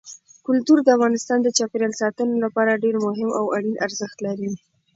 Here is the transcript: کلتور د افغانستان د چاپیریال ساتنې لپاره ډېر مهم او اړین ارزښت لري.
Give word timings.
کلتور 0.45 0.77
د 0.83 0.87
افغانستان 0.97 1.39
د 1.41 1.47
چاپیریال 1.57 1.93
ساتنې 2.01 2.37
لپاره 2.45 2.81
ډېر 2.83 2.95
مهم 3.05 3.29
او 3.39 3.45
اړین 3.55 3.75
ارزښت 3.85 4.17
لري. 4.25 4.49